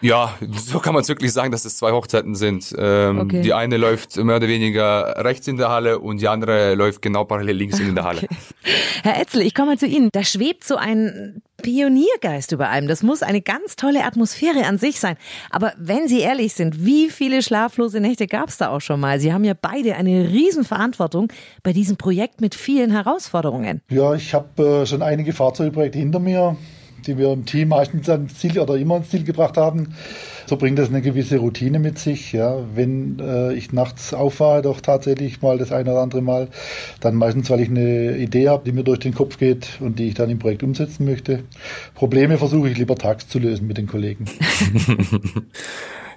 Ja, 0.02 0.36
so 0.52 0.80
kann 0.80 0.94
man 0.94 1.02
es 1.02 1.10
wirklich 1.10 1.34
sagen, 1.34 1.52
dass 1.52 1.66
es 1.66 1.78
zwei 1.78 1.92
Hochzeiten 1.92 2.36
sind. 2.36 2.74
Ähm, 2.78 3.20
okay. 3.20 3.42
Die 3.42 3.54
eine 3.54 3.78
läuft 3.78 4.18
mehr 4.18 4.38
oder 4.38 4.48
weniger 4.48 5.24
rechts 5.24 5.48
in 5.48 5.58
der 5.58 5.70
Halle 5.70 6.00
und 6.00 6.22
die 6.22 6.28
andere 6.28 6.76
läuft 6.76 7.02
genau 7.02 7.26
parallel 7.26 7.56
links 7.56 7.80
in 7.80 7.96
der 7.96 8.04
Halle. 8.04 8.22
Okay. 8.24 8.36
Herr 9.04 9.20
Etzel, 9.20 9.42
ich 9.42 9.54
komme 9.54 9.72
mal 9.72 9.78
zu 9.78 9.86
Ihnen. 9.88 10.10
Da 10.12 10.24
schwebt 10.24 10.64
so 10.64 10.78
ein 10.78 11.42
Pioniergeist 11.62 12.52
über 12.52 12.70
allem. 12.70 12.88
Das 12.88 13.04
muss 13.04 13.24
eine 13.24 13.42
ganz 13.42 13.76
tolle 13.76 14.04
Atmosphäre 14.04 14.66
an 14.66 14.78
sich 14.78 15.00
sein. 15.00 15.16
Aber 15.50 15.74
wenn 15.78 16.08
Sie 16.08 16.20
ehrlich 16.20 16.54
sind, 16.54 16.86
wie 16.86 17.10
viele 17.10 17.42
schlaflose 17.42 18.00
Nächte 18.00 18.28
gab 18.28 18.50
es 18.50 18.58
da 18.58 18.70
auch 18.70 18.82
schon 18.82 19.00
mal? 19.00 19.20
Sie 19.20 19.34
haben 19.34 19.44
ja 19.44 19.54
beide 19.60 19.96
eine 19.96 20.30
Riesenverantwortung 20.30 21.32
bei 21.64 21.74
diesem 21.74 21.98
Projekt 21.98 22.42
mit 22.42 22.56
vielen 22.56 22.92
Herausforderungen. 22.92 23.82
Ja, 23.90 24.14
ich 24.14 24.34
habe 24.34 24.82
äh, 24.82 24.86
schon 24.86 25.02
einige 25.02 25.34
Fahrzeugprojekte 25.34 25.98
hinter 25.98 26.20
mir 26.20 26.58
die 27.08 27.18
wir 27.18 27.32
im 27.32 27.46
Team 27.46 27.70
meistens 27.70 28.10
ans 28.10 28.38
Ziel 28.40 28.60
oder 28.60 28.76
immer 28.76 28.96
ans 28.96 29.10
Ziel 29.10 29.24
gebracht 29.24 29.58
haben. 29.58 29.96
So 30.48 30.58
bringt 30.58 30.78
das 30.78 30.90
eine 30.90 31.02
gewisse 31.02 31.38
Routine 31.38 31.80
mit 31.80 31.98
sich. 31.98 32.32
Ja, 32.32 32.58
wenn 32.76 33.20
äh, 33.20 33.54
ich 33.54 33.72
nachts 33.72 34.14
auffahre, 34.14 34.62
doch 34.62 34.80
tatsächlich 34.80 35.42
mal 35.42 35.58
das 35.58 35.72
eine 35.72 35.92
oder 35.92 36.02
andere 36.02 36.22
Mal, 36.22 36.50
dann 37.00 37.16
meistens, 37.16 37.50
weil 37.50 37.62
ich 37.62 37.70
eine 37.70 38.18
Idee 38.18 38.50
habe, 38.50 38.64
die 38.64 38.72
mir 38.72 38.84
durch 38.84 39.00
den 39.00 39.16
Kopf 39.16 39.38
geht 39.38 39.80
und 39.80 39.98
die 39.98 40.10
ich 40.10 40.14
dann 40.14 40.30
im 40.30 40.40
Projekt 40.40 40.62
umsetzen 40.62 41.06
möchte. 41.06 41.44
Probleme 41.96 42.38
versuche 42.38 42.70
ich 42.70 42.78
lieber 42.78 42.96
tags 42.96 43.28
zu 43.28 43.40
lösen 43.40 43.68
mit 43.68 43.78
den 43.78 43.88
Kollegen. 43.88 44.26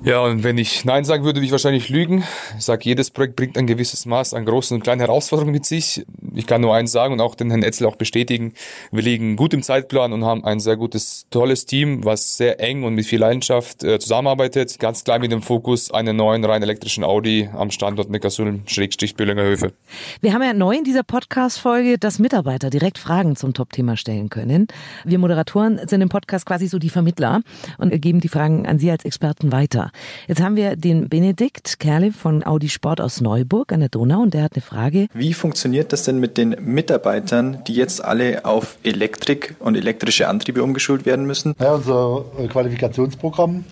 Ja, 0.05 0.21
und 0.21 0.45
wenn 0.45 0.59
ich 0.59 0.85
Nein 0.85 1.05
sagen 1.05 1.25
würde, 1.25 1.39
würde 1.39 1.47
ich 1.47 1.53
wahrscheinlich 1.53 1.89
lügen. 1.89 2.23
Ich 2.57 2.65
sage, 2.65 2.83
jedes 2.85 3.11
Projekt 3.11 3.37
bringt 3.37 3.59
ein 3.59 3.67
gewisses 3.67 4.07
Maß 4.07 4.33
an 4.35 4.45
großen 4.45 4.77
und 4.77 4.83
kleinen 4.83 5.01
Herausforderungen 5.01 5.53
mit 5.53 5.67
sich. 5.67 6.05
Ich 6.39 6.47
kann 6.47 6.61
nur 6.61 6.73
eins 6.73 6.93
sagen 6.93 7.15
und 7.15 7.21
auch 7.21 7.35
den 7.35 7.51
Herrn 7.51 7.65
Etzel 7.65 7.85
auch 7.85 7.97
bestätigen. 7.97 8.53
Wir 8.93 9.03
liegen 9.03 9.35
gut 9.35 9.53
im 9.55 9.63
Zeitplan 9.65 10.13
und 10.13 10.25
haben 10.25 10.45
ein 10.45 10.61
sehr 10.61 10.77
gutes, 10.77 11.27
tolles 11.31 11.67
Team, 11.67 12.05
was 12.05 12.37
sehr 12.37 12.61
eng 12.61 12.85
und 12.85 12.95
mit 12.95 13.07
viel 13.07 13.19
Leidenschaft 13.19 13.83
äh, 13.83 13.99
zusammenarbeitet. 13.99 14.79
Ganz 14.79 15.03
klar 15.03 15.19
mit 15.19 15.33
dem 15.33 15.43
Fokus, 15.43 15.91
einen 15.91 16.17
neuen 16.17 16.45
rein 16.45 16.63
elektrischen 16.63 17.03
Audi 17.03 17.51
am 17.53 17.73
Standort 17.73 18.09
Neckarsulm, 18.09 18.63
Schrägstrich 18.67 19.17
Böllinger 19.17 19.43
Höfe. 19.43 19.73
Wir 20.21 20.33
haben 20.33 20.45
ja 20.45 20.53
neu 20.53 20.77
in 20.77 20.85
dieser 20.85 21.03
Podcast-Folge, 21.03 21.99
dass 21.99 22.21
Mitarbeiter 22.21 22.71
direkt 22.71 22.99
Fragen 22.99 23.35
zum 23.35 23.53
Top-Thema 23.53 23.97
stellen 23.97 24.29
können. 24.29 24.69
Wir 25.05 25.19
Moderatoren 25.19 25.89
sind 25.89 26.03
im 26.03 26.09
Podcast 26.09 26.47
quasi 26.47 26.69
so 26.69 26.79
die 26.79 26.89
Vermittler 26.89 27.41
und 27.79 28.01
geben 28.01 28.21
die 28.21 28.29
Fragen 28.29 28.65
an 28.65 28.79
Sie 28.79 28.93
als 28.93 29.05
Experten 29.05 29.51
weiter. 29.51 29.91
Jetzt 30.29 30.41
haben 30.41 30.55
wir 30.55 30.77
den 30.77 31.09
Benedikt 31.09 31.81
Kerle 31.81 32.13
von 32.13 32.47
Audi 32.47 32.69
Sport 32.69 33.01
aus 33.01 33.21
Neuburg 33.21 33.73
an 33.73 33.81
der 33.81 33.89
Donau 33.89 34.21
und 34.21 34.35
der 34.35 34.45
hat 34.45 34.53
eine 34.55 34.63
Frage. 34.63 35.09
Wie 35.15 35.35
funktioniert 35.35 35.93
das 35.93 36.05
denn 36.05 36.21
mit 36.21 36.28
den 36.29 36.57
Mitarbeitern, 36.61 37.63
die 37.67 37.75
jetzt 37.75 38.05
alle 38.05 38.45
auf 38.45 38.77
Elektrik 38.83 39.57
und 39.59 39.77
elektrische 39.77 40.29
Antriebe 40.29 40.63
umgeschult 40.63 41.07
werden 41.07 41.27
müssen? 41.27 41.55
Ja, 41.61 41.75
unser 41.75 42.25
Qualifikationsprogramm 42.49 43.65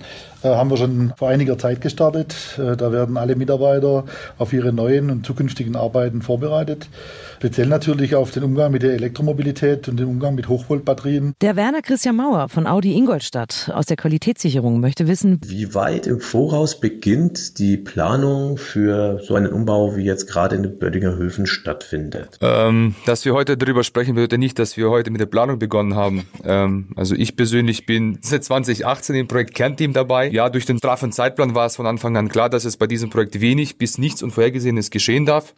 äh, 0.42 0.48
haben 0.48 0.70
wir 0.70 0.76
schon 0.76 1.12
vor 1.16 1.28
einiger 1.28 1.58
Zeit 1.58 1.80
gestartet. 1.80 2.34
Äh, 2.58 2.76
da 2.76 2.92
werden 2.92 3.16
alle 3.16 3.36
Mitarbeiter 3.36 4.04
auf 4.38 4.52
ihre 4.52 4.72
neuen 4.72 5.10
und 5.10 5.26
zukünftigen 5.26 5.76
Arbeiten 5.76 6.22
vorbereitet. 6.22 6.88
Speziell 7.36 7.66
natürlich 7.66 8.14
auf 8.14 8.30
den 8.30 8.44
Umgang 8.44 8.72
mit 8.72 8.82
der 8.82 8.94
Elektromobilität 8.94 9.88
und 9.88 9.98
den 10.00 10.06
Umgang 10.06 10.34
mit 10.34 10.48
Hochvoltbatterien. 10.48 11.34
Der 11.42 11.54
Werner 11.54 11.82
Christian 11.82 12.16
Mauer 12.16 12.48
von 12.48 12.66
Audi 12.66 12.94
Ingolstadt 12.94 13.70
aus 13.74 13.84
der 13.84 13.98
Qualitätssicherung 13.98 14.80
möchte 14.80 15.06
wissen, 15.06 15.38
wie 15.44 15.74
weit 15.74 16.06
im 16.06 16.20
Voraus 16.20 16.80
beginnt 16.80 17.58
die 17.58 17.76
Planung 17.76 18.56
für 18.56 19.20
so 19.22 19.34
einen 19.34 19.52
Umbau, 19.52 19.96
wie 19.96 20.04
jetzt 20.04 20.26
gerade 20.28 20.56
in 20.56 20.62
den 20.62 20.78
Böttinger 20.78 21.16
Höfen 21.16 21.44
stattfindet? 21.44 22.38
Ähm, 22.40 22.94
dass 23.04 23.26
wir 23.26 23.34
heute 23.34 23.58
darüber 23.58 23.84
sprechen, 23.84 24.14
bedeutet 24.14 24.38
nicht, 24.38 24.58
dass 24.58 24.78
wir 24.78 24.88
heute 24.88 25.10
mit 25.10 25.20
der 25.20 25.26
Planung 25.26 25.58
begonnen 25.58 25.94
haben. 25.94 26.26
Ähm, 26.42 26.88
also 26.96 27.14
ich 27.14 27.36
persönlich 27.36 27.84
bin 27.84 28.18
seit 28.22 28.44
2018 28.44 29.14
im 29.14 29.28
Projekt 29.28 29.52
Kernteam 29.52 29.92
dabei. 29.92 30.30
Ja, 30.30 30.48
durch 30.48 30.64
den 30.64 30.78
straffen 30.78 31.12
Zeitplan 31.12 31.54
war 31.54 31.66
es 31.66 31.76
von 31.76 31.86
Anfang 31.86 32.16
an 32.16 32.30
klar, 32.30 32.48
dass 32.48 32.64
es 32.64 32.78
bei 32.78 32.86
diesem 32.86 33.10
Projekt 33.10 33.42
wenig 33.42 33.76
bis 33.76 33.98
nichts 33.98 34.22
Unvorhergesehenes 34.22 34.90
geschehen 34.90 35.26
darf. 35.26 35.52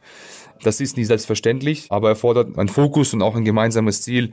Das 0.62 0.80
ist 0.80 0.96
nicht 0.96 1.06
selbstverständlich, 1.06 1.86
aber 1.90 2.10
erfordert 2.10 2.58
einen 2.58 2.68
Fokus 2.68 3.12
und 3.14 3.22
auch 3.22 3.36
ein 3.36 3.44
gemeinsames 3.44 4.02
Ziel. 4.02 4.32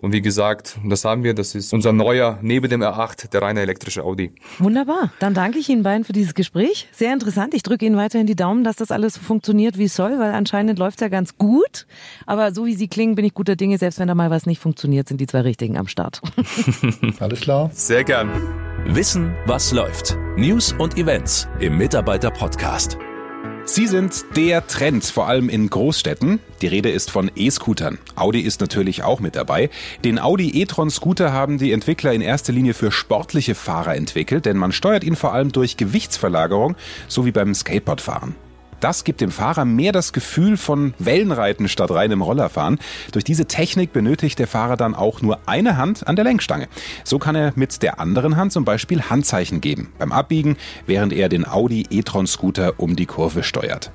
Und 0.00 0.12
wie 0.12 0.22
gesagt, 0.22 0.78
das 0.84 1.04
haben 1.04 1.24
wir, 1.24 1.34
das 1.34 1.56
ist 1.56 1.72
unser 1.72 1.92
neuer, 1.92 2.38
neben 2.40 2.70
dem 2.70 2.82
R8, 2.82 3.30
der 3.30 3.42
reine 3.42 3.60
elektrische 3.60 4.04
Audi. 4.04 4.32
Wunderbar. 4.60 5.12
Dann 5.18 5.34
danke 5.34 5.58
ich 5.58 5.68
Ihnen 5.68 5.82
beiden 5.82 6.04
für 6.04 6.12
dieses 6.12 6.34
Gespräch. 6.34 6.88
Sehr 6.92 7.12
interessant. 7.12 7.52
Ich 7.52 7.64
drücke 7.64 7.84
Ihnen 7.84 7.96
weiterhin 7.96 8.26
die 8.26 8.36
Daumen, 8.36 8.62
dass 8.62 8.76
das 8.76 8.92
alles 8.92 9.14
so 9.14 9.20
funktioniert, 9.20 9.76
wie 9.76 9.84
es 9.84 9.96
soll, 9.96 10.20
weil 10.20 10.32
anscheinend 10.32 10.78
läuft 10.78 10.98
es 10.98 11.00
ja 11.00 11.08
ganz 11.08 11.36
gut. 11.36 11.86
Aber 12.26 12.54
so 12.54 12.64
wie 12.64 12.74
Sie 12.74 12.86
klingen, 12.86 13.16
bin 13.16 13.24
ich 13.24 13.34
guter 13.34 13.56
Dinge. 13.56 13.76
Selbst 13.76 13.98
wenn 13.98 14.06
da 14.06 14.14
mal 14.14 14.30
was 14.30 14.46
nicht 14.46 14.60
funktioniert, 14.60 15.08
sind 15.08 15.20
die 15.20 15.26
zwei 15.26 15.40
Richtigen 15.40 15.76
am 15.76 15.88
Start. 15.88 16.20
Alles 17.18 17.40
klar. 17.40 17.70
Sehr 17.72 18.04
gern. 18.04 18.30
Wissen, 18.86 19.34
was 19.46 19.72
läuft. 19.72 20.16
News 20.36 20.72
und 20.78 20.96
Events 20.96 21.48
im 21.58 21.76
Mitarbeiter-Podcast. 21.76 22.98
Sie 23.70 23.86
sind 23.86 24.24
der 24.34 24.66
Trend, 24.66 25.04
vor 25.04 25.28
allem 25.28 25.50
in 25.50 25.68
Großstädten. 25.68 26.40
Die 26.62 26.68
Rede 26.68 26.88
ist 26.88 27.10
von 27.10 27.30
E-Scootern. 27.36 27.98
Audi 28.16 28.40
ist 28.40 28.62
natürlich 28.62 29.02
auch 29.02 29.20
mit 29.20 29.36
dabei. 29.36 29.68
Den 30.02 30.18
Audi 30.18 30.62
e-tron 30.62 30.88
Scooter 30.88 31.34
haben 31.34 31.58
die 31.58 31.72
Entwickler 31.72 32.14
in 32.14 32.22
erster 32.22 32.54
Linie 32.54 32.72
für 32.72 32.90
sportliche 32.90 33.54
Fahrer 33.54 33.94
entwickelt, 33.94 34.46
denn 34.46 34.56
man 34.56 34.72
steuert 34.72 35.04
ihn 35.04 35.16
vor 35.16 35.34
allem 35.34 35.52
durch 35.52 35.76
Gewichtsverlagerung, 35.76 36.76
so 37.08 37.26
wie 37.26 37.30
beim 37.30 37.54
Skateboardfahren. 37.54 38.47
Das 38.80 39.04
gibt 39.04 39.20
dem 39.20 39.30
Fahrer 39.30 39.64
mehr 39.64 39.92
das 39.92 40.12
Gefühl 40.12 40.56
von 40.56 40.94
Wellenreiten 40.98 41.68
statt 41.68 41.90
reinem 41.90 42.22
Rollerfahren. 42.22 42.78
Durch 43.12 43.24
diese 43.24 43.46
Technik 43.46 43.92
benötigt 43.92 44.38
der 44.38 44.46
Fahrer 44.46 44.76
dann 44.76 44.94
auch 44.94 45.20
nur 45.20 45.40
eine 45.46 45.76
Hand 45.76 46.06
an 46.06 46.16
der 46.16 46.24
Lenkstange. 46.24 46.68
So 47.04 47.18
kann 47.18 47.34
er 47.34 47.52
mit 47.56 47.82
der 47.82 47.98
anderen 47.98 48.36
Hand 48.36 48.52
zum 48.52 48.64
Beispiel 48.64 49.02
Handzeichen 49.02 49.60
geben 49.60 49.92
beim 49.98 50.12
Abbiegen, 50.12 50.56
während 50.86 51.12
er 51.12 51.28
den 51.28 51.46
Audi 51.46 51.86
e-tron 51.90 52.26
Scooter 52.26 52.74
um 52.78 52.94
die 52.94 53.06
Kurve 53.06 53.42
steuert. 53.42 53.90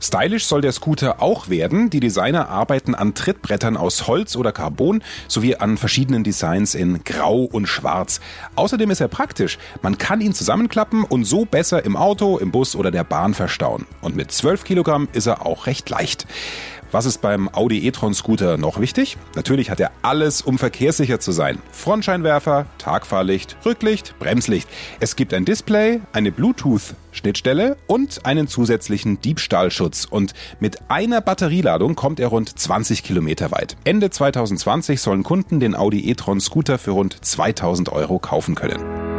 Stylisch 0.00 0.44
soll 0.44 0.60
der 0.60 0.72
Scooter 0.72 1.22
auch 1.22 1.48
werden. 1.48 1.90
Die 1.90 2.00
Designer 2.00 2.48
arbeiten 2.48 2.94
an 2.94 3.14
Trittbrettern 3.14 3.76
aus 3.76 4.06
Holz 4.06 4.36
oder 4.36 4.52
Carbon 4.52 5.02
sowie 5.26 5.56
an 5.56 5.78
verschiedenen 5.78 6.22
Designs 6.22 6.74
in 6.74 7.02
Grau 7.04 7.44
und 7.44 7.66
Schwarz. 7.66 8.20
Außerdem 8.56 8.90
ist 8.90 9.00
er 9.00 9.08
praktisch. 9.08 9.58
Man 9.82 9.96
kann 9.96 10.20
ihn 10.20 10.34
zusammenklappen 10.34 11.04
und 11.04 11.24
so 11.24 11.44
besser 11.44 11.84
im 11.84 11.96
Auto, 11.96 12.38
im 12.38 12.50
Bus 12.50 12.76
oder 12.76 12.90
der 12.90 13.04
Bahn 13.04 13.32
verstauen. 13.32 13.86
Und 14.02 14.16
mit 14.16 14.30
12 14.30 14.64
Kilogramm 14.64 15.08
ist 15.12 15.26
er 15.26 15.46
auch 15.46 15.66
recht 15.66 15.88
leicht. 15.88 16.26
Was 16.92 17.04
ist 17.04 17.20
beim 17.20 17.48
Audi 17.52 17.86
e-tron 17.86 18.14
Scooter 18.14 18.56
noch 18.56 18.80
wichtig? 18.80 19.16
Natürlich 19.34 19.70
hat 19.70 19.80
er 19.80 19.90
alles, 20.02 20.40
um 20.40 20.56
verkehrssicher 20.58 21.18
zu 21.18 21.32
sein. 21.32 21.58
Frontscheinwerfer, 21.72 22.66
Tagfahrlicht, 22.78 23.56
Rücklicht, 23.66 24.18
Bremslicht. 24.18 24.68
Es 25.00 25.16
gibt 25.16 25.34
ein 25.34 25.44
Display, 25.44 26.00
eine 26.12 26.30
Bluetooth-Schnittstelle 26.30 27.76
und 27.86 28.24
einen 28.24 28.46
zusätzlichen 28.46 29.20
Diebstahlschutz. 29.20 30.06
Und 30.08 30.32
mit 30.60 30.90
einer 30.90 31.20
Batterieladung 31.20 31.96
kommt 31.96 32.20
er 32.20 32.28
rund 32.28 32.56
20 32.56 33.02
Kilometer 33.02 33.50
weit. 33.50 33.76
Ende 33.84 34.10
2020 34.10 35.00
sollen 35.00 35.24
Kunden 35.24 35.58
den 35.58 35.74
Audi 35.74 36.08
e-tron 36.08 36.40
Scooter 36.40 36.78
für 36.78 36.92
rund 36.92 37.24
2000 37.24 37.90
Euro 37.90 38.18
kaufen 38.18 38.54
können. 38.54 39.15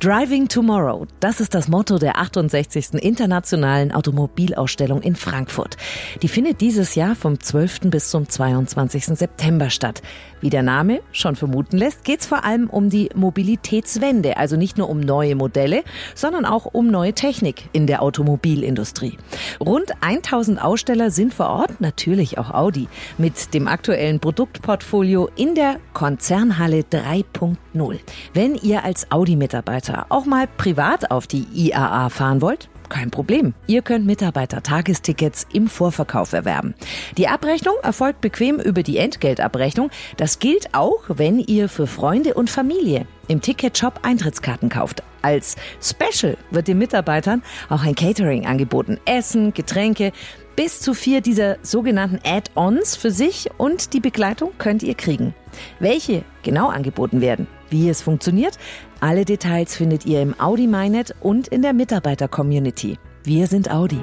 Driving 0.00 0.46
Tomorrow, 0.46 1.08
das 1.18 1.40
ist 1.40 1.56
das 1.56 1.66
Motto 1.66 1.98
der 1.98 2.20
68. 2.20 2.94
Internationalen 3.02 3.90
Automobilausstellung 3.90 5.02
in 5.02 5.16
Frankfurt. 5.16 5.76
Die 6.22 6.28
findet 6.28 6.60
dieses 6.60 6.94
Jahr 6.94 7.16
vom 7.16 7.40
12. 7.40 7.90
bis 7.90 8.08
zum 8.10 8.28
22. 8.28 9.06
September 9.06 9.70
statt. 9.70 10.00
Wie 10.40 10.50
der 10.50 10.62
Name 10.62 11.00
schon 11.12 11.36
vermuten 11.36 11.78
lässt, 11.78 12.04
geht 12.04 12.20
es 12.20 12.26
vor 12.26 12.44
allem 12.44 12.70
um 12.70 12.90
die 12.90 13.10
Mobilitätswende, 13.14 14.36
also 14.36 14.56
nicht 14.56 14.78
nur 14.78 14.88
um 14.88 15.00
neue 15.00 15.34
Modelle, 15.34 15.82
sondern 16.14 16.44
auch 16.44 16.66
um 16.66 16.88
neue 16.88 17.12
Technik 17.12 17.68
in 17.72 17.86
der 17.86 18.02
Automobilindustrie. 18.02 19.18
Rund 19.60 19.92
1000 20.00 20.62
Aussteller 20.62 21.10
sind 21.10 21.34
vor 21.34 21.48
Ort, 21.48 21.80
natürlich 21.80 22.38
auch 22.38 22.50
Audi, 22.50 22.88
mit 23.18 23.52
dem 23.54 23.66
aktuellen 23.66 24.20
Produktportfolio 24.20 25.28
in 25.34 25.54
der 25.54 25.76
Konzernhalle 25.92 26.80
3.0. 26.80 27.98
Wenn 28.34 28.54
ihr 28.54 28.84
als 28.84 29.10
Audi-Mitarbeiter 29.10 30.06
auch 30.08 30.24
mal 30.24 30.46
privat 30.46 31.10
auf 31.10 31.26
die 31.26 31.46
IAA 31.52 32.10
fahren 32.10 32.40
wollt, 32.40 32.68
kein 32.88 33.10
Problem. 33.10 33.54
Ihr 33.66 33.82
könnt 33.82 34.06
Mitarbeiter-Tagestickets 34.06 35.46
im 35.52 35.68
Vorverkauf 35.68 36.32
erwerben. 36.32 36.74
Die 37.16 37.28
Abrechnung 37.28 37.74
erfolgt 37.82 38.20
bequem 38.20 38.58
über 38.60 38.82
die 38.82 38.98
Entgeltabrechnung. 38.98 39.90
Das 40.16 40.38
gilt 40.38 40.74
auch, 40.74 41.02
wenn 41.08 41.38
ihr 41.40 41.68
für 41.68 41.86
Freunde 41.86 42.34
und 42.34 42.50
Familie 42.50 43.06
im 43.28 43.40
Ticketshop 43.40 44.00
Eintrittskarten 44.02 44.68
kauft. 44.68 45.02
Als 45.22 45.56
Special 45.82 46.36
wird 46.50 46.68
den 46.68 46.78
Mitarbeitern 46.78 47.42
auch 47.68 47.84
ein 47.84 47.94
Catering 47.94 48.46
angeboten. 48.46 48.98
Essen, 49.04 49.52
Getränke, 49.52 50.12
bis 50.56 50.80
zu 50.80 50.94
vier 50.94 51.20
dieser 51.20 51.56
sogenannten 51.62 52.18
Add-ons 52.24 52.96
für 52.96 53.10
sich 53.10 53.48
und 53.58 53.92
die 53.92 54.00
Begleitung 54.00 54.52
könnt 54.58 54.82
ihr 54.82 54.94
kriegen. 54.94 55.34
Welche 55.78 56.24
genau 56.42 56.68
angeboten 56.68 57.20
werden, 57.20 57.46
wie 57.70 57.88
es 57.88 58.02
funktioniert, 58.02 58.58
alle 59.00 59.24
Details 59.24 59.76
findet 59.76 60.06
ihr 60.06 60.22
im 60.22 60.38
Audi 60.40 60.66
MyNet 60.66 61.14
und 61.20 61.48
in 61.48 61.62
der 61.62 61.72
Mitarbeiter-Community. 61.72 62.98
Wir 63.24 63.46
sind 63.46 63.70
Audi. 63.70 64.00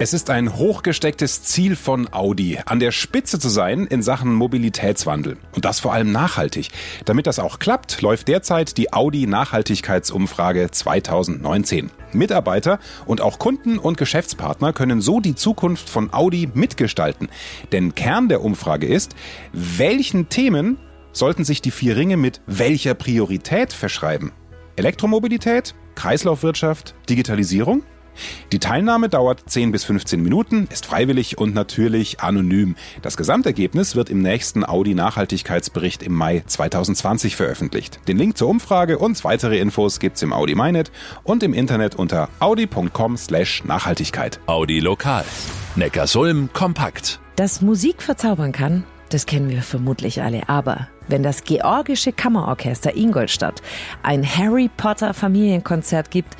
Es 0.00 0.12
ist 0.12 0.28
ein 0.28 0.56
hochgestecktes 0.56 1.44
Ziel 1.44 1.76
von 1.76 2.12
Audi, 2.12 2.58
an 2.66 2.80
der 2.80 2.90
Spitze 2.90 3.38
zu 3.38 3.48
sein 3.48 3.86
in 3.86 4.02
Sachen 4.02 4.34
Mobilitätswandel. 4.34 5.36
Und 5.52 5.64
das 5.64 5.78
vor 5.78 5.92
allem 5.92 6.10
nachhaltig. 6.10 6.70
Damit 7.04 7.28
das 7.28 7.38
auch 7.38 7.60
klappt, 7.60 8.02
läuft 8.02 8.26
derzeit 8.26 8.76
die 8.76 8.92
Audi 8.92 9.28
Nachhaltigkeitsumfrage 9.28 10.70
2019. 10.70 11.90
Mitarbeiter 12.12 12.80
und 13.06 13.20
auch 13.20 13.38
Kunden 13.38 13.78
und 13.78 13.96
Geschäftspartner 13.96 14.72
können 14.72 15.00
so 15.00 15.20
die 15.20 15.36
Zukunft 15.36 15.88
von 15.88 16.12
Audi 16.12 16.50
mitgestalten. 16.52 17.28
Denn 17.70 17.94
Kern 17.94 18.28
der 18.28 18.42
Umfrage 18.42 18.86
ist, 18.86 19.14
welchen 19.52 20.28
Themen 20.28 20.78
sollten 21.14 21.44
sich 21.44 21.62
die 21.62 21.70
vier 21.70 21.96
Ringe 21.96 22.18
mit 22.18 22.42
welcher 22.46 22.92
Priorität 22.92 23.72
verschreiben? 23.72 24.32
Elektromobilität, 24.76 25.74
Kreislaufwirtschaft, 25.94 26.94
Digitalisierung? 27.08 27.84
Die 28.52 28.58
Teilnahme 28.58 29.08
dauert 29.08 29.42
10 29.46 29.72
bis 29.72 29.84
15 29.84 30.22
Minuten, 30.22 30.68
ist 30.70 30.86
freiwillig 30.86 31.38
und 31.38 31.54
natürlich 31.54 32.20
anonym. 32.20 32.76
Das 33.02 33.16
Gesamtergebnis 33.16 33.96
wird 33.96 34.10
im 34.10 34.20
nächsten 34.20 34.64
Audi 34.64 34.94
Nachhaltigkeitsbericht 34.94 36.02
im 36.02 36.14
Mai 36.14 36.42
2020 36.46 37.36
veröffentlicht. 37.36 38.00
Den 38.08 38.16
Link 38.16 38.38
zur 38.38 38.48
Umfrage 38.48 38.98
und 38.98 39.22
weitere 39.24 39.58
Infos 39.58 39.98
gibt's 39.98 40.22
im 40.22 40.32
Audi 40.32 40.54
MyNet 40.54 40.90
und 41.24 41.42
im 41.42 41.54
Internet 41.54 41.96
unter 41.96 42.28
audi.com/nachhaltigkeit. 42.40 44.40
Audi 44.46 44.80
Lokal. 44.80 45.24
Neckarsulm 45.76 46.50
kompakt. 46.52 47.20
Dass 47.36 47.62
Musik 47.62 48.00
verzaubern 48.00 48.52
kann, 48.52 48.84
das 49.08 49.26
kennen 49.26 49.50
wir 49.50 49.62
vermutlich 49.62 50.22
alle. 50.22 50.48
Aber 50.48 50.88
Wenn 51.08 51.22
das 51.22 51.44
Georgische 51.44 52.12
Kammerorchester 52.12 52.96
Ingolstadt 52.96 53.62
ein 54.02 54.24
Harry 54.24 54.70
Potter 54.74 55.14
Familienkonzert 55.14 56.10
gibt, 56.10 56.36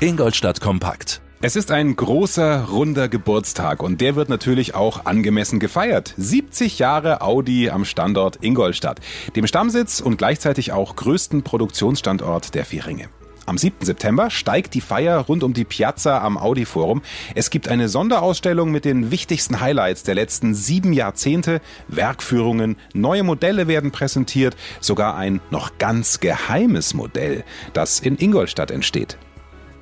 Ingolstadt 0.00 0.60
Kompakt. 0.60 1.20
Es 1.40 1.54
ist 1.56 1.70
ein 1.70 1.94
großer, 1.94 2.64
runder 2.70 3.08
Geburtstag 3.08 3.82
und 3.82 4.00
der 4.00 4.16
wird 4.16 4.30
natürlich 4.30 4.74
auch 4.74 5.04
angemessen 5.04 5.60
gefeiert. 5.60 6.14
70 6.16 6.78
Jahre 6.78 7.20
Audi 7.20 7.68
am 7.68 7.84
Standort 7.84 8.42
Ingolstadt, 8.42 9.00
dem 9.36 9.46
Stammsitz 9.46 10.00
und 10.00 10.16
gleichzeitig 10.16 10.72
auch 10.72 10.96
größten 10.96 11.42
Produktionsstandort 11.42 12.54
der 12.54 12.64
Vierringe. 12.64 13.10
Am 13.46 13.58
7. 13.58 13.84
September 13.84 14.30
steigt 14.30 14.72
die 14.72 14.80
Feier 14.80 15.18
rund 15.18 15.44
um 15.44 15.52
die 15.52 15.64
Piazza 15.64 16.22
am 16.22 16.38
Audi 16.38 16.64
Forum. 16.64 17.02
Es 17.34 17.50
gibt 17.50 17.68
eine 17.68 17.90
Sonderausstellung 17.90 18.70
mit 18.70 18.86
den 18.86 19.10
wichtigsten 19.10 19.60
Highlights 19.60 20.02
der 20.02 20.14
letzten 20.14 20.54
sieben 20.54 20.94
Jahrzehnte, 20.94 21.60
Werkführungen, 21.88 22.76
neue 22.94 23.22
Modelle 23.22 23.68
werden 23.68 23.90
präsentiert, 23.90 24.56
sogar 24.80 25.16
ein 25.16 25.40
noch 25.50 25.76
ganz 25.76 26.20
geheimes 26.20 26.94
Modell, 26.94 27.44
das 27.74 28.00
in 28.00 28.16
Ingolstadt 28.18 28.70
entsteht. 28.70 29.18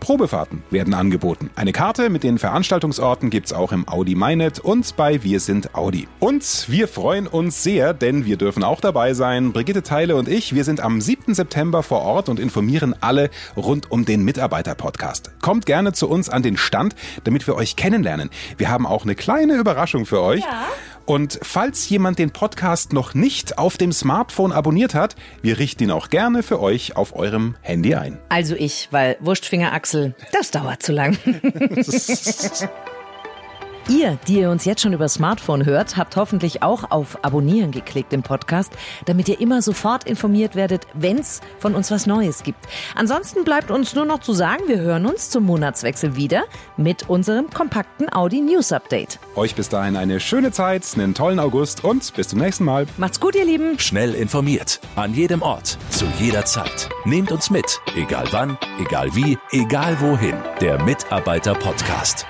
Probefahrten 0.03 0.65
werden 0.71 0.95
angeboten. 0.95 1.51
Eine 1.55 1.71
Karte 1.71 2.11
mit 2.11 2.25
den 2.25 2.37
Veranstaltungsorten 2.39 3.31
gibt's 3.31 3.53
auch 3.53 3.71
im 3.71 3.87
Audi 3.87 4.17
MyNet 4.17 4.59
und 4.59 4.97
bei 4.97 5.23
Wir 5.23 5.39
sind 5.39 5.77
Audi. 5.77 6.09
Und 6.19 6.67
wir 6.69 6.89
freuen 6.89 7.29
uns 7.29 7.63
sehr, 7.63 7.95
denn 7.95 8.27
wir 8.27 8.37
dürfen 8.37 8.65
auch 8.65 8.81
dabei 8.81 9.15
sein. 9.15 9.53
Brigitte 9.53 9.85
Teile 9.85 10.17
und 10.17 10.27
ich, 10.27 10.57
wir 10.57 10.65
sind 10.65 10.81
am 10.81 11.01
7. 11.01 11.35
September 11.35 11.85
vor 11.85 12.01
Ort 12.01 12.29
und 12.29 12.41
informieren 12.41 12.97
alle 13.01 13.31
rund 13.57 13.93
um 13.93 14.05
den 14.05 14.25
Mitarbeiter-Podcast. 14.25 15.41
Kommt 15.41 15.67
gerne 15.67 15.93
zu 15.93 16.09
uns 16.09 16.29
an 16.29 16.43
den 16.43 16.57
Stand, 16.57 16.97
damit 17.23 17.47
wir 17.47 17.55
euch 17.55 17.77
kennenlernen. 17.77 18.31
Wir 18.57 18.71
haben 18.71 18.89
auch 18.89 19.05
eine 19.05 19.15
kleine 19.15 19.55
Überraschung 19.55 20.05
für 20.05 20.21
euch. 20.21 20.41
Ja. 20.41 20.67
Und 21.07 21.39
falls 21.43 21.89
jemand 21.89 22.19
den 22.19 22.31
Podcast 22.31 22.93
noch 22.93 23.15
nicht 23.15 23.59
auf 23.59 23.77
dem 23.77 23.93
Smartphone 23.93 24.53
abonniert 24.53 24.95
hat, 24.95 25.17
wir 25.43 25.59
richten 25.59 25.85
ihn 25.85 25.91
auch 25.91 26.11
gerne 26.11 26.43
für 26.43 26.61
euch 26.61 26.97
auf 26.97 27.17
eurem 27.17 27.57
Handy 27.63 27.95
ein. 27.95 28.19
Also 28.29 28.55
ich, 28.55 28.89
weil 28.91 29.17
Wurstfinger-Axel, 29.21 30.15
das 30.33 30.51
dauert 30.51 30.83
zu 30.83 30.93
lang. 30.93 31.17
Ihr, 33.89 34.19
die 34.29 34.39
ihr 34.39 34.51
uns 34.51 34.65
jetzt 34.65 34.81
schon 34.81 34.93
über 34.93 35.09
Smartphone 35.09 35.67
hört, 35.67 35.97
habt 35.97 36.15
hoffentlich 36.17 36.62
auch 36.62 36.91
auf 36.91 37.25
Abonnieren 37.25 37.73
geklickt 37.73 38.12
im 38.12 38.23
Podcast, 38.23 38.73
damit 39.07 39.29
ihr 39.29 39.41
immer 39.41 39.61
sofort 39.61 40.05
informiert 40.05 40.55
werdet, 40.55 40.87
wenn's 40.95 41.41
von 41.59 41.75
uns 41.75 41.91
was 41.91 42.07
Neues 42.07 42.45
gibt. 42.45 42.61
Ansonsten 42.95 43.45
bleibt 43.45 43.71
uns 43.71 43.95
nur 43.95 44.05
noch 44.05 44.21
zu 44.21 44.33
sagen, 44.35 44.62
wir 44.69 44.79
hören 44.79 45.05
uns 45.05 45.31
zum 45.31 45.45
Monatswechsel 45.45 46.15
wieder 46.15 46.45
mit 46.77 47.09
unserem 47.09 47.51
kompakten 47.51 48.12
Audi 48.12 48.41
News 48.41 48.71
Update. 48.73 49.19
Euch 49.35 49.55
bis 49.57 49.69
dahin 49.69 49.97
eine 49.97 50.21
schöne 50.21 50.53
Zeit, 50.53 50.87
einen 50.95 51.15
tollen 51.15 51.41
August 51.41 51.83
und 51.83 52.15
bis 52.15 52.29
zum 52.29 52.39
nächsten 52.39 52.65
Mal. 52.65 52.87
Macht's 52.99 53.19
gut, 53.19 53.35
ihr 53.35 53.45
Lieben. 53.45 53.79
Schnell 53.79 54.15
informiert. 54.15 54.81
An 54.95 55.12
jedem 55.12 55.43
Ort. 55.43 55.77
Zu 55.91 56.07
jeder 56.21 56.45
Zeit. 56.45 56.89
Nehmt 57.05 57.33
uns 57.33 57.51
mit. 57.51 57.81
Egal 57.97 58.27
wann, 58.31 58.57
egal 58.79 59.15
wie, 59.15 59.39
egal 59.51 60.01
wohin. 60.01 60.37
Der 60.61 60.81
Mitarbeiter-Podcast. 60.83 62.27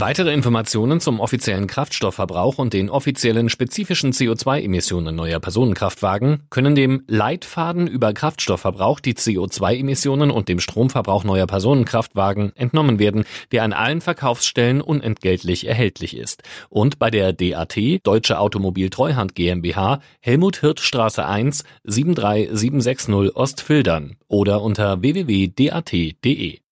Weitere 0.00 0.32
Informationen 0.32 0.98
zum 0.98 1.20
offiziellen 1.20 1.66
Kraftstoffverbrauch 1.66 2.56
und 2.56 2.72
den 2.72 2.88
offiziellen 2.88 3.50
spezifischen 3.50 4.14
CO2-Emissionen 4.14 5.14
neuer 5.14 5.40
Personenkraftwagen 5.40 6.44
können 6.48 6.74
dem 6.74 7.02
Leitfaden 7.06 7.86
über 7.86 8.14
Kraftstoffverbrauch, 8.14 9.00
die 9.00 9.12
CO2-Emissionen 9.12 10.30
und 10.30 10.48
dem 10.48 10.58
Stromverbrauch 10.58 11.24
neuer 11.24 11.46
Personenkraftwagen 11.46 12.56
entnommen 12.56 12.98
werden, 12.98 13.24
der 13.52 13.62
an 13.62 13.74
allen 13.74 14.00
Verkaufsstellen 14.00 14.80
unentgeltlich 14.80 15.66
erhältlich 15.66 16.16
ist. 16.16 16.44
Und 16.70 16.98
bei 16.98 17.10
der 17.10 17.34
DAT, 17.34 17.76
Deutsche 18.02 18.38
Automobil 18.38 18.88
Treuhand 18.88 19.34
GmbH, 19.34 20.00
Helmut 20.20 20.62
Hirt 20.62 20.80
Straße 20.80 21.26
1, 21.26 21.64
73760 21.84 23.36
Ostfildern 23.36 24.16
oder 24.28 24.62
unter 24.62 25.02
www.dat.de. 25.02 26.60